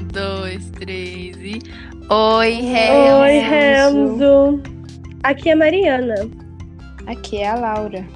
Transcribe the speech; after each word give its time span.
Um, 0.00 0.06
dois, 0.08 0.70
três 0.70 1.36
e. 1.36 1.58
Oi, 2.10 2.50
Renzo. 2.52 3.20
Oi, 3.20 3.38
Renzo. 3.38 4.62
Aqui 5.22 5.50
é 5.50 5.52
a 5.52 5.56
Mariana. 5.56 6.14
Aqui 7.06 7.38
é 7.38 7.48
a 7.48 7.54
Laura. 7.54 8.06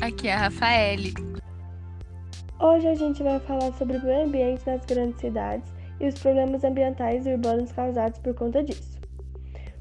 Aqui 0.00 0.28
é 0.28 0.32
a 0.32 0.38
Rafaele. 0.38 1.14
Hoje 2.60 2.88
a 2.88 2.94
gente 2.94 3.22
vai 3.22 3.38
falar 3.40 3.72
sobre 3.74 3.98
o 3.98 4.04
meio 4.04 4.24
ambiente 4.24 4.66
nas 4.66 4.84
grandes 4.84 5.20
cidades 5.20 5.68
e 6.00 6.08
os 6.08 6.18
problemas 6.18 6.64
ambientais 6.64 7.26
e 7.26 7.32
urbanos 7.32 7.70
causados 7.72 8.18
por 8.18 8.34
conta 8.34 8.64
disso. 8.64 8.98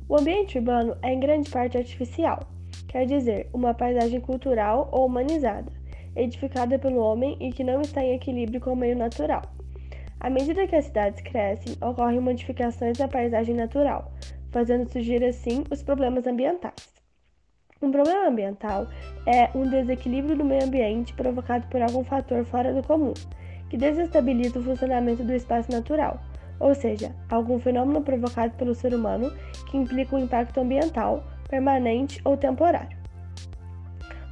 O 0.07 0.19
ambiente 0.19 0.59
urbano 0.59 0.95
é 1.01 1.13
em 1.13 1.19
grande 1.19 1.49
parte 1.49 1.77
artificial, 1.77 2.47
quer 2.87 3.05
dizer, 3.05 3.49
uma 3.51 3.73
paisagem 3.73 4.19
cultural 4.19 4.89
ou 4.91 5.07
humanizada, 5.07 5.71
edificada 6.15 6.77
pelo 6.77 6.99
homem 6.99 7.35
e 7.39 7.51
que 7.51 7.63
não 7.63 7.81
está 7.81 8.03
em 8.03 8.13
equilíbrio 8.13 8.61
com 8.61 8.73
o 8.73 8.75
meio 8.75 8.95
natural. 8.95 9.41
À 10.25 10.29
medida 10.31 10.65
que 10.65 10.75
as 10.75 10.85
cidades 10.85 11.21
crescem, 11.21 11.77
ocorrem 11.79 12.20
modificações 12.20 12.97
da 12.97 13.07
paisagem 13.07 13.53
natural, 13.53 14.11
fazendo 14.49 14.89
surgir 14.89 15.23
assim 15.23 15.63
os 15.70 15.83
problemas 15.83 16.25
ambientais. 16.25 16.91
Um 17.79 17.91
problema 17.91 18.30
ambiental 18.30 18.88
é 19.27 19.55
um 19.55 19.69
desequilíbrio 19.69 20.35
do 20.35 20.43
meio 20.43 20.63
ambiente 20.63 21.13
provocado 21.13 21.67
por 21.67 21.80
algum 21.80 22.03
fator 22.03 22.43
fora 22.43 22.73
do 22.73 22.81
comum, 22.81 23.13
que 23.69 23.77
desestabiliza 23.77 24.57
o 24.57 24.63
funcionamento 24.63 25.23
do 25.23 25.31
espaço 25.31 25.71
natural, 25.71 26.19
ou 26.59 26.73
seja, 26.73 27.16
algum 27.30 27.59
fenômeno 27.59 28.02
provocado 28.02 28.55
pelo 28.55 28.73
ser 28.73 28.95
humano 28.95 29.31
que 29.69 29.77
implica 29.77 30.16
um 30.16 30.23
impacto 30.23 30.59
ambiental 30.59 31.23
permanente 31.47 32.19
ou 32.25 32.35
temporário. 32.35 32.97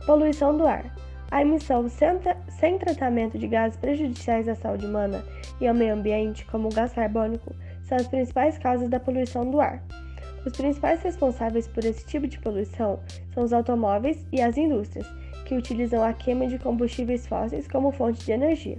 Poluição 0.07 0.57
do 0.57 0.65
ar. 0.65 0.91
A 1.33 1.41
emissão 1.41 1.87
sem 1.89 2.77
tratamento 2.77 3.39
de 3.39 3.47
gases 3.47 3.75
prejudiciais 3.75 4.47
à 4.47 4.53
saúde 4.53 4.85
humana 4.85 5.25
e 5.59 5.67
ao 5.67 5.73
meio 5.73 5.95
ambiente, 5.95 6.45
como 6.45 6.67
o 6.67 6.71
gás 6.71 6.93
carbônico, 6.93 7.55
são 7.81 7.97
as 7.97 8.07
principais 8.07 8.59
causas 8.59 8.87
da 8.87 8.99
poluição 8.99 9.49
do 9.49 9.59
ar. 9.59 9.83
Os 10.45 10.55
principais 10.55 11.01
responsáveis 11.01 11.67
por 11.67 11.83
esse 11.83 12.05
tipo 12.05 12.27
de 12.27 12.37
poluição 12.37 12.99
são 13.33 13.43
os 13.43 13.51
automóveis 13.51 14.23
e 14.31 14.43
as 14.43 14.57
indústrias, 14.57 15.11
que 15.45 15.55
utilizam 15.55 16.03
a 16.03 16.13
queima 16.13 16.45
de 16.45 16.59
combustíveis 16.59 17.25
fósseis 17.25 17.67
como 17.67 17.91
fonte 17.91 18.23
de 18.23 18.31
energia. 18.31 18.77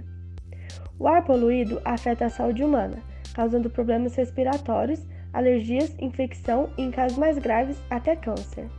O 0.97 1.09
ar 1.09 1.25
poluído 1.25 1.81
afeta 1.83 2.27
a 2.27 2.29
saúde 2.29 2.63
humana, 2.63 2.99
causando 3.33 3.69
problemas 3.69 4.15
respiratórios, 4.15 5.05
alergias, 5.33 5.93
infecção 5.99 6.69
e, 6.77 6.83
em 6.83 6.89
casos 6.89 7.17
mais 7.17 7.37
graves, 7.37 7.77
até 7.89 8.15
câncer. 8.15 8.69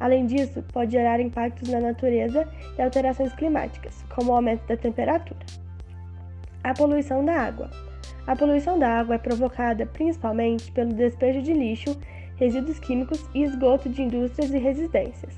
Além 0.00 0.26
disso, 0.26 0.62
pode 0.72 0.92
gerar 0.92 1.20
impactos 1.20 1.68
na 1.68 1.80
natureza 1.80 2.46
e 2.76 2.82
alterações 2.82 3.32
climáticas, 3.34 4.04
como 4.14 4.30
o 4.30 4.34
aumento 4.34 4.66
da 4.66 4.76
temperatura. 4.76 5.40
A 6.62 6.72
poluição 6.74 7.24
da 7.24 7.34
água. 7.34 7.70
A 8.26 8.36
poluição 8.36 8.78
da 8.78 8.88
água 8.88 9.14
é 9.14 9.18
provocada 9.18 9.86
principalmente 9.86 10.70
pelo 10.72 10.92
despejo 10.92 11.42
de 11.42 11.52
lixo 11.52 11.98
resíduos 12.38 12.78
químicos 12.78 13.28
e 13.34 13.42
esgoto 13.42 13.88
de 13.88 14.02
indústrias 14.02 14.50
e 14.52 14.58
residências, 14.58 15.34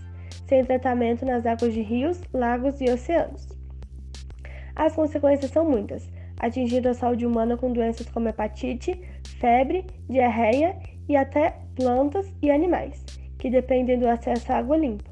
sem 0.47 0.65
tratamento 0.65 1.25
nas 1.25 1.47
águas 1.47 1.73
de 1.73 1.81
rios, 1.81 2.21
lagos 2.33 2.81
e 2.81 2.91
oceanos. 2.91 3.49
As 4.77 4.95
consequências 4.95 5.51
são 5.51 5.65
muitas, 5.65 6.11
atingindo 6.39 6.89
a 6.89 6.95
saúde 6.95 7.27
humana 7.27 7.57
com 7.57 7.73
doenças 7.73 8.09
como 8.11 8.29
hepatite, 8.29 9.01
febre, 9.39 9.87
diarreia 10.09 10.77
e 11.09 11.17
até 11.17 11.57
plantas 11.75 12.33
e 12.43 12.51
animais, 12.51 13.05
que 13.41 13.51
dependem 13.51 13.99
do 13.99 14.07
acesso 14.07 14.53
à 14.53 14.59
água 14.59 14.77
limpa. 14.77 15.11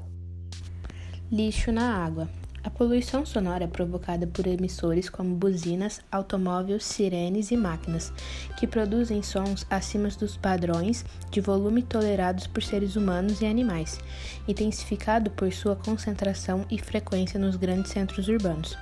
Lixo 1.31 1.71
na 1.71 2.03
água. 2.05 2.29
A 2.61 2.69
poluição 2.69 3.25
sonora 3.25 3.63
é 3.63 3.67
provocada 3.67 4.27
por 4.27 4.45
emissores 4.45 5.09
como 5.09 5.33
buzinas, 5.33 6.01
automóveis, 6.11 6.83
sirenes 6.83 7.51
e 7.51 7.57
máquinas, 7.57 8.11
que 8.57 8.67
produzem 8.67 9.23
sons 9.23 9.65
acima 9.69 10.09
dos 10.09 10.35
padrões 10.35 11.05
de 11.31 11.39
volume 11.39 11.81
tolerados 11.81 12.47
por 12.47 12.61
seres 12.61 12.95
humanos 12.95 13.41
e 13.41 13.45
animais, 13.45 13.99
intensificado 14.47 15.31
por 15.31 15.51
sua 15.53 15.75
concentração 15.75 16.65
e 16.69 16.77
frequência 16.77 17.39
nos 17.39 17.55
grandes 17.55 17.91
centros 17.91 18.27
urbanos. 18.27 18.77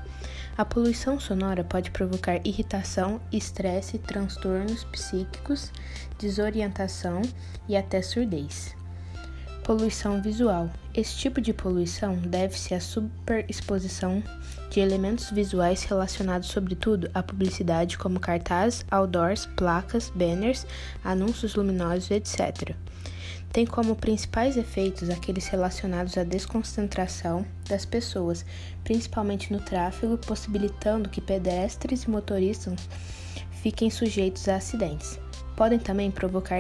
A 0.58 0.66
poluição 0.66 1.20
sonora 1.20 1.64
pode 1.64 1.92
provocar 1.92 2.42
irritação, 2.44 3.22
estresse, 3.32 4.00
transtornos 4.00 4.84
psíquicos, 4.86 5.72
desorientação 6.18 7.22
e 7.70 7.78
até 7.78 8.02
surdez. 8.02 8.76
Poluição 9.68 10.22
visual. 10.22 10.70
Esse 10.94 11.18
tipo 11.18 11.42
de 11.42 11.52
poluição 11.52 12.16
deve-se 12.16 12.74
à 12.74 12.80
superexposição 12.80 14.24
de 14.70 14.80
elementos 14.80 15.30
visuais 15.30 15.84
relacionados 15.84 16.48
sobretudo 16.48 17.12
à 17.14 17.22
publicidade 17.22 17.98
como 17.98 18.18
cartazes, 18.18 18.86
outdoors, 18.90 19.46
placas, 19.58 20.10
banners, 20.16 20.66
anúncios 21.04 21.56
luminosos, 21.56 22.10
etc. 22.12 22.78
Tem 23.52 23.66
como 23.66 23.94
principais 23.98 24.56
efeitos 24.56 25.10
aqueles 25.10 25.48
relacionados 25.48 26.18
à 26.18 26.24
desconcentração 26.24 27.46
das 27.68 27.84
pessoas, 27.84 28.46
principalmente 28.86 29.52
no 29.52 29.60
tráfego, 29.60 30.18
possibilitando 30.18 31.10
que 31.10 31.20
pedestres 31.20 32.04
e 32.04 32.10
motoristas 32.10 32.88
fiquem 33.62 33.90
sujeitos 33.90 34.48
a 34.48 34.56
acidentes 34.56 35.20
podem 35.58 35.80
também 35.80 36.12
provocar 36.12 36.60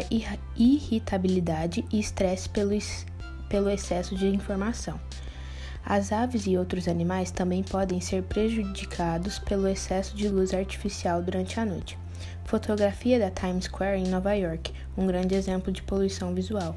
irritabilidade 0.57 1.85
e 1.93 1.99
estresse 1.99 2.49
pelo, 2.49 2.71
pelo 3.47 3.69
excesso 3.69 4.15
de 4.15 4.27
informação. 4.27 4.99
As 5.85 6.11
aves 6.11 6.47
e 6.47 6.57
outros 6.57 6.87
animais 6.87 7.31
também 7.31 7.63
podem 7.63 8.01
ser 8.01 8.23
prejudicados 8.23 9.39
pelo 9.39 9.67
excesso 9.67 10.17
de 10.17 10.27
luz 10.27 10.53
artificial 10.53 11.21
durante 11.21 11.59
a 11.59 11.65
noite. 11.65 11.97
Fotografia 12.43 13.19
da 13.19 13.29
Times 13.29 13.65
Square 13.65 13.99
em 13.99 14.07
Nova 14.07 14.33
York, 14.33 14.73
um 14.97 15.05
grande 15.05 15.35
exemplo 15.35 15.71
de 15.71 15.83
poluição 15.83 16.33
visual. 16.33 16.75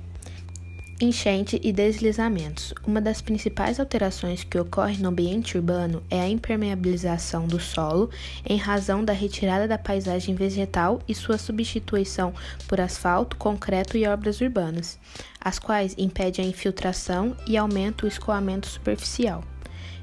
Enchente 1.03 1.59
e 1.65 1.73
deslizamentos. 1.73 2.75
Uma 2.87 3.01
das 3.01 3.23
principais 3.23 3.81
alterações 3.81 4.45
que 4.45 4.59
ocorre 4.59 4.99
no 4.99 5.09
ambiente 5.09 5.57
urbano 5.57 6.03
é 6.11 6.21
a 6.21 6.29
impermeabilização 6.29 7.47
do 7.47 7.59
solo 7.59 8.11
em 8.45 8.59
razão 8.59 9.03
da 9.03 9.15
retirada 9.15 9.67
da 9.67 9.79
paisagem 9.79 10.35
vegetal 10.35 11.01
e 11.09 11.15
sua 11.15 11.39
substituição 11.39 12.35
por 12.69 12.83
asfalto, 12.83 13.39
concreto 13.39 13.97
e 13.97 14.07
obras 14.07 14.43
urbanas, 14.43 14.99
as 15.41 15.59
quais 15.59 15.95
impedem 15.97 16.45
a 16.45 16.49
infiltração 16.49 17.35
e 17.47 17.57
aumentam 17.57 18.07
o 18.07 18.13
escoamento 18.13 18.67
superficial. 18.67 19.43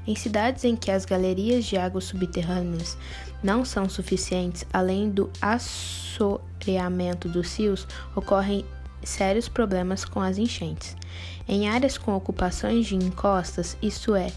Em 0.04 0.16
cidades 0.16 0.64
em 0.64 0.74
que 0.74 0.90
as 0.90 1.04
galerias 1.04 1.64
de 1.64 1.76
águas 1.76 2.06
subterrâneas 2.06 2.98
não 3.40 3.64
são 3.64 3.88
suficientes, 3.88 4.66
além 4.72 5.10
do 5.10 5.30
assoreamento 5.40 7.28
dos 7.28 7.56
rios, 7.56 7.86
ocorrem 8.16 8.64
sérios 9.02 9.48
problemas 9.48 10.04
com 10.04 10.20
as 10.20 10.38
enchentes. 10.38 10.96
Em 11.46 11.68
áreas 11.68 11.96
com 11.96 12.14
ocupações 12.14 12.86
de 12.86 12.96
encostas, 12.96 13.76
isto 13.80 14.14
é, 14.14 14.30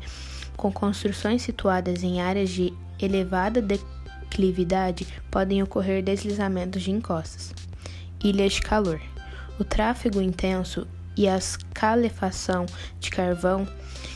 com 0.55 0.71
construções 0.71 1.41
situadas 1.41 2.03
em 2.03 2.21
áreas 2.21 2.49
de 2.49 2.73
elevada 2.99 3.61
declividade, 3.61 5.07
podem 5.29 5.61
ocorrer 5.61 6.03
deslizamentos 6.03 6.83
de 6.83 6.91
encostas. 6.91 7.53
Ilhas 8.23 8.53
de 8.53 8.61
calor. 8.61 9.01
O 9.59 9.63
tráfego 9.63 10.21
intenso 10.21 10.87
e 11.17 11.27
a 11.27 11.37
calefação 11.73 12.65
de 12.99 13.09
carvão 13.09 13.67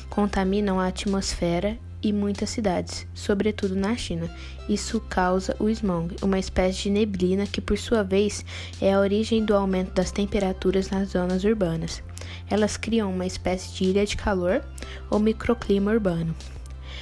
contaminam 0.10 0.80
a 0.80 0.88
atmosfera 0.88 1.78
e 2.06 2.14
muitas 2.14 2.52
cidades, 2.52 3.08
sobretudo 3.16 3.76
na 3.76 3.96
China. 3.96 4.30
Isso 4.70 5.02
causa 5.02 5.56
o 5.60 5.68
smog, 5.70 6.16
uma 6.22 6.38
espécie 6.38 6.84
de 6.84 6.92
neblina 6.92 7.48
que, 7.48 7.60
por 7.60 7.80
sua 7.80 8.04
vez, 8.04 8.46
é 8.80 8.94
a 8.94 9.00
origem 9.00 9.44
do 9.44 9.56
aumento 9.56 9.92
das 9.92 10.12
temperaturas 10.12 10.92
nas 10.92 11.10
zonas 11.10 11.44
urbanas. 11.44 12.04
Elas 12.48 12.78
criam 12.78 13.12
uma 13.12 13.26
espécie 13.26 13.74
de 13.74 13.86
ilha 13.86 14.06
de 14.06 14.16
calor 14.16 14.64
ou 15.10 15.18
microclima 15.18 15.92
urbano. 15.92 16.36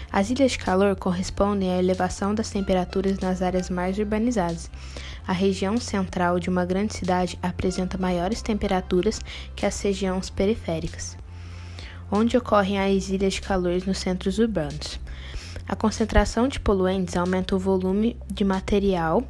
As 0.10 0.30
ilhas 0.30 0.54
de 0.54 0.60
calor 0.60 0.96
correspondem 0.96 1.70
à 1.70 1.80
elevação 1.80 2.34
das 2.34 2.50
temperaturas 2.50 3.20
nas 3.20 3.42
áreas 3.42 3.70
mais 3.70 3.98
urbanizadas. 3.98 4.72
A 5.28 5.34
região 5.34 5.78
central 5.78 6.40
de 6.40 6.50
uma 6.50 6.64
grande 6.64 6.94
cidade 6.94 7.38
apresenta 7.44 7.98
maiores 7.98 8.42
temperaturas 8.42 9.20
que 9.54 9.66
as 9.66 9.82
regiões 9.82 10.30
periféricas 10.30 11.18
onde 12.14 12.38
ocorrem 12.38 12.80
as 12.80 13.10
ilhas 13.10 13.34
de 13.34 13.42
calor 13.42 13.82
nos 13.88 13.98
centros 13.98 14.38
urbanos. 14.38 15.00
A 15.68 15.76
concentração 15.76 16.48
de 16.48 16.60
poluentes 16.60 17.18
aumenta 17.18 17.56
o 17.56 17.60
volume 17.60 18.16
de 18.32 18.46
material 18.46 19.28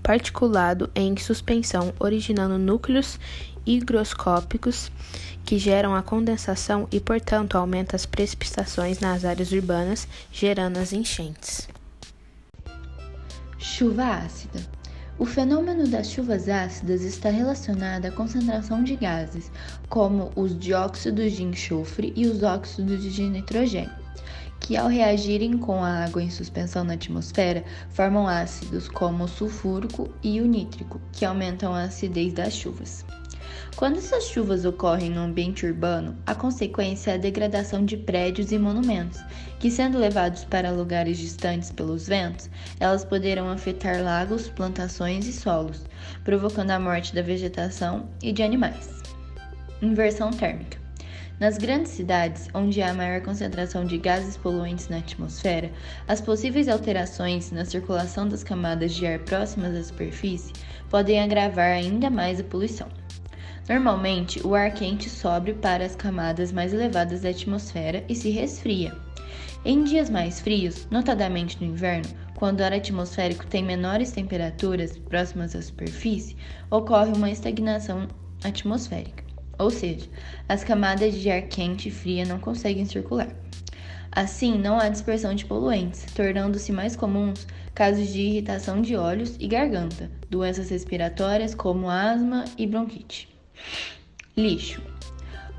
particulado 0.00 0.88
em 0.94 1.16
suspensão, 1.16 1.92
originando 1.98 2.56
núcleos 2.56 3.18
higroscópicos 3.66 4.90
que 5.44 5.58
geram 5.58 5.94
a 5.94 6.02
condensação 6.02 6.86
e, 6.92 7.00
portanto, 7.00 7.58
aumenta 7.58 7.96
as 7.96 8.06
precipitações 8.06 9.00
nas 9.00 9.24
áreas 9.24 9.50
urbanas, 9.50 10.06
gerando 10.30 10.78
as 10.78 10.92
enchentes. 10.92 11.68
Chuva 13.58 14.04
ácida. 14.04 14.77
O 15.18 15.26
fenômeno 15.26 15.88
das 15.88 16.12
chuvas 16.12 16.48
ácidas 16.48 17.02
está 17.02 17.28
relacionado 17.28 18.06
à 18.06 18.10
concentração 18.12 18.84
de 18.84 18.94
gases, 18.94 19.50
como 19.88 20.30
os 20.36 20.56
dióxidos 20.56 21.32
de 21.32 21.42
enxofre 21.42 22.12
e 22.14 22.28
os 22.28 22.44
óxidos 22.44 23.02
de 23.02 23.24
nitrogênio, 23.24 23.90
que, 24.60 24.76
ao 24.76 24.86
reagirem 24.86 25.58
com 25.58 25.82
a 25.82 26.04
água 26.04 26.22
em 26.22 26.30
suspensão 26.30 26.84
na 26.84 26.94
atmosfera, 26.94 27.64
formam 27.90 28.28
ácidos 28.28 28.88
como 28.88 29.24
o 29.24 29.28
sulfúrico 29.28 30.08
e 30.22 30.40
o 30.40 30.46
nítrico, 30.46 31.00
que 31.12 31.24
aumentam 31.24 31.74
a 31.74 31.82
acidez 31.82 32.32
das 32.32 32.54
chuvas. 32.54 33.04
Quando 33.76 33.98
essas 33.98 34.24
chuvas 34.24 34.64
ocorrem 34.64 35.10
no 35.10 35.20
ambiente 35.20 35.64
urbano, 35.64 36.16
a 36.26 36.34
consequência 36.34 37.12
é 37.12 37.14
a 37.14 37.18
degradação 37.18 37.84
de 37.84 37.96
prédios 37.96 38.50
e 38.50 38.58
monumentos, 38.58 39.20
que, 39.60 39.70
sendo 39.70 39.98
levados 39.98 40.44
para 40.44 40.70
lugares 40.70 41.16
distantes 41.16 41.70
pelos 41.70 42.06
ventos, 42.08 42.50
elas 42.80 43.04
poderão 43.04 43.48
afetar 43.48 44.02
lagos, 44.02 44.48
plantações 44.48 45.26
e 45.26 45.32
solos, 45.32 45.84
provocando 46.24 46.72
a 46.72 46.80
morte 46.80 47.14
da 47.14 47.22
vegetação 47.22 48.08
e 48.22 48.32
de 48.32 48.42
animais. 48.42 49.02
Inversão 49.80 50.30
térmica. 50.30 50.76
Nas 51.38 51.56
grandes 51.56 51.92
cidades, 51.92 52.48
onde 52.52 52.82
há 52.82 52.92
maior 52.92 53.20
concentração 53.20 53.84
de 53.84 53.96
gases 53.96 54.36
poluentes 54.36 54.88
na 54.88 54.98
atmosfera, 54.98 55.70
as 56.08 56.20
possíveis 56.20 56.68
alterações 56.68 57.52
na 57.52 57.64
circulação 57.64 58.28
das 58.28 58.42
camadas 58.42 58.92
de 58.92 59.06
ar 59.06 59.20
próximas 59.20 59.76
à 59.76 59.84
superfície 59.84 60.52
podem 60.90 61.20
agravar 61.20 61.70
ainda 61.70 62.10
mais 62.10 62.40
a 62.40 62.44
poluição. 62.44 62.88
Normalmente, 63.68 64.40
o 64.46 64.54
ar 64.54 64.72
quente 64.72 65.10
sobe 65.10 65.52
para 65.52 65.84
as 65.84 65.94
camadas 65.94 66.50
mais 66.50 66.72
elevadas 66.72 67.20
da 67.20 67.28
atmosfera 67.28 68.02
e 68.08 68.14
se 68.14 68.30
resfria. 68.30 68.96
Em 69.62 69.84
dias 69.84 70.08
mais 70.08 70.40
frios, 70.40 70.86
notadamente 70.90 71.60
no 71.60 71.66
inverno, 71.66 72.08
quando 72.34 72.60
o 72.60 72.64
ar 72.64 72.72
atmosférico 72.72 73.46
tem 73.46 73.62
menores 73.62 74.10
temperaturas 74.10 74.96
próximas 74.96 75.54
à 75.54 75.60
superfície, 75.60 76.34
ocorre 76.70 77.12
uma 77.12 77.30
estagnação 77.30 78.08
atmosférica, 78.42 79.22
ou 79.58 79.70
seja, 79.70 80.08
as 80.48 80.64
camadas 80.64 81.14
de 81.14 81.30
ar 81.30 81.42
quente 81.42 81.88
e 81.88 81.92
fria 81.92 82.24
não 82.24 82.38
conseguem 82.38 82.86
circular. 82.86 83.28
Assim, 84.10 84.56
não 84.56 84.78
há 84.78 84.88
dispersão 84.88 85.34
de 85.34 85.44
poluentes, 85.44 86.06
tornando-se 86.14 86.72
mais 86.72 86.96
comuns 86.96 87.46
casos 87.74 88.08
de 88.08 88.20
irritação 88.22 88.80
de 88.80 88.96
olhos 88.96 89.36
e 89.38 89.46
garganta, 89.46 90.10
doenças 90.30 90.70
respiratórias 90.70 91.54
como 91.54 91.90
asma 91.90 92.46
e 92.56 92.66
bronquite. 92.66 93.37
Lixo. 94.36 94.80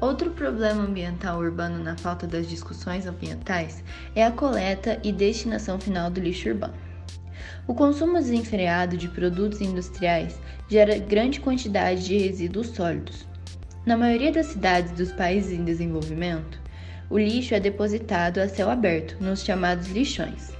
Outro 0.02 0.32
problema 0.32 0.84
ambiental 0.84 1.40
urbano 1.40 1.84
na 1.84 1.98
falta 1.98 2.26
das 2.26 2.48
discussões 2.48 3.06
ambientais 3.06 3.84
é 4.16 4.26
a 4.26 4.32
coleta 4.32 4.98
e 5.04 5.12
destinação 5.12 5.78
final 5.80 6.10
do 6.10 6.22
lixo 6.22 6.48
urbano. 6.48 6.74
O 7.68 7.74
consumo 7.74 8.14
desenfreado 8.14 8.96
de 8.96 9.10
produtos 9.10 9.60
industriais 9.60 10.40
gera 10.70 10.98
grande 10.98 11.40
quantidade 11.40 12.06
de 12.06 12.18
resíduos 12.18 12.68
sólidos. 12.68 13.28
Na 13.86 13.98
maioria 13.98 14.32
das 14.32 14.48
cidades 14.48 14.92
dos 14.94 15.12
países 15.12 15.52
em 15.52 15.66
desenvolvimento, 15.66 16.60
o 17.10 17.18
lixo 17.18 17.54
é 17.54 17.60
depositado 17.60 18.40
a 18.40 18.48
céu 18.48 18.70
aberto, 18.70 19.18
nos 19.20 19.44
chamados 19.44 19.88
lixões. 19.88 20.59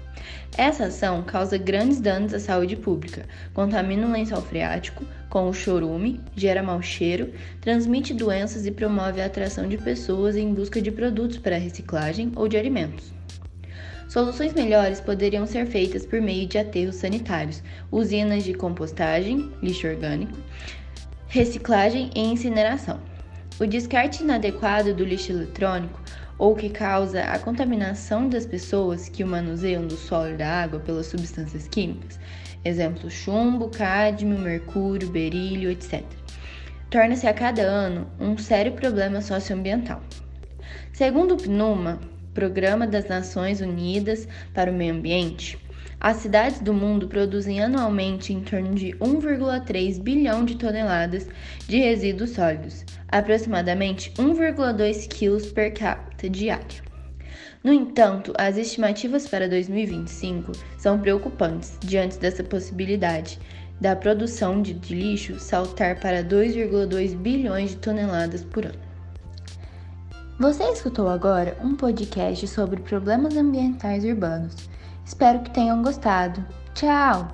Essa 0.58 0.86
ação 0.86 1.22
causa 1.22 1.58
grandes 1.58 2.02
danos 2.02 2.34
à 2.34 2.40
saúde 2.40 2.76
pública, 2.76 3.26
contamina 3.54 4.08
o 4.08 4.12
lençol 4.12 4.42
freático 4.42 5.06
com 5.30 5.48
o 5.48 5.54
chorume, 5.54 6.20
gera 6.36 6.64
mau 6.64 6.82
cheiro, 6.82 7.32
transmite 7.62 8.14
doenças 8.14 8.66
e 8.66 8.72
promove 8.72 9.22
a 9.22 9.28
atração 9.28 9.68
de 9.68 9.78
pessoas 9.78 10.36
em 10.36 10.54
busca 10.54 10.82
de 10.82 10.92
produtos 10.92 11.38
para 11.38 11.58
reciclagem 11.58 12.32
ou 12.36 12.48
de 12.48 12.58
alimentos. 12.58 13.14
Soluções 14.10 14.54
melhores 14.54 15.00
poderiam 15.00 15.46
ser 15.46 15.68
feitas 15.68 16.04
por 16.04 16.20
meio 16.20 16.48
de 16.48 16.58
aterros 16.58 16.96
sanitários, 16.96 17.62
usinas 17.92 18.44
de 18.44 18.56
compostagem, 18.56 19.52
lixo 19.62 19.88
orgânico, 19.88 20.36
reciclagem 21.28 22.10
e 22.16 22.20
incineração. 22.20 23.00
O 23.60 23.68
descarte 23.68 24.24
inadequado 24.24 24.96
do 24.96 25.06
lixo 25.06 25.32
eletrônico 25.32 26.02
ou 26.40 26.56
que 26.56 26.70
causa 26.70 27.22
a 27.24 27.38
contaminação 27.38 28.30
das 28.30 28.46
pessoas 28.46 29.10
que 29.10 29.24
o 29.24 29.28
manuseiam 29.28 29.86
do 29.86 29.98
solo 29.98 30.32
e 30.32 30.38
da 30.38 30.64
água 30.64 30.80
pelas 30.80 31.08
substâncias 31.08 31.68
químicas, 31.68 32.18
exemplo 32.64 33.12
chumbo, 33.12 33.70
cádmio, 33.70 34.40
mercúrio, 34.40 35.10
berílio, 35.10 35.70
etc., 35.70 36.02
torna-se 36.90 37.28
a 37.28 37.34
cada 37.34 37.62
ano 37.62 38.08
um 38.20 38.38
sério 38.38 38.72
problema 38.72 39.22
socioambiental. 39.22 40.02
Segundo 40.94 41.36
o 41.36 41.38
PNUMA, 41.38 42.00
Programa 42.34 42.88
das 42.88 43.08
Nações 43.08 43.60
Unidas 43.60 44.28
para 44.54 44.72
o 44.72 44.74
Meio 44.74 44.94
Ambiente, 44.94 45.60
as 46.00 46.18
cidades 46.18 46.60
do 46.60 46.74
mundo 46.74 47.08
produzem 47.08 47.62
anualmente 47.62 48.34
em 48.34 48.42
torno 48.42 48.74
de 48.74 48.92
1,3 48.94 50.02
bilhão 50.02 50.46
de 50.46 50.56
toneladas 50.56 51.28
de 51.68 51.78
resíduos 51.78 52.32
sólidos, 52.32 52.86
aproximadamente 53.10 54.12
1,2 54.12 55.08
kg 55.08 55.54
per 55.54 55.74
capita 55.74 56.30
diário. 56.30 56.84
No 57.62 57.74
entanto, 57.74 58.34
as 58.38 58.56
estimativas 58.56 59.28
para 59.28 59.50
2025 59.50 60.54
são 60.78 60.98
preocupantes 61.00 61.78
diante 61.82 62.18
dessa 62.18 62.44
possibilidade 62.44 63.38
da 63.82 63.96
produção 63.96 64.62
de, 64.62 64.74
de 64.74 64.96
lixo 64.96 65.40
saltar 65.40 66.00
para 66.00 66.24
2,2 66.24 67.16
bilhões 67.18 67.72
de 67.72 67.78
toneladas 67.78 68.44
por 68.44 68.66
ano. 68.66 68.80
Você 70.40 70.64
escutou 70.64 71.10
agora 71.10 71.58
um 71.62 71.76
podcast 71.76 72.48
sobre 72.48 72.80
problemas 72.82 73.36
ambientais 73.36 74.06
urbanos. 74.06 74.70
Espero 75.10 75.40
que 75.40 75.50
tenham 75.50 75.82
gostado. 75.82 76.46
Tchau! 76.76 77.28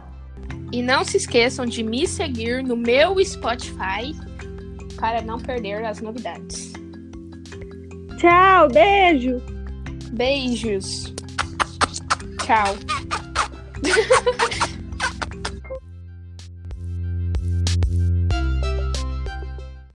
E 0.72 0.82
não 0.82 1.04
se 1.04 1.18
esqueçam 1.18 1.66
de 1.66 1.84
me 1.84 2.08
seguir 2.08 2.64
no 2.64 2.78
meu 2.78 3.22
Spotify 3.24 4.16
para 4.98 5.22
não 5.22 5.38
perder 5.38 5.84
as 5.84 6.00
novidades. 6.00 6.72
Tchau, 8.18 8.70
beijo! 8.70 9.42
Beijos! 10.14 11.14
Tchau! 12.46 12.78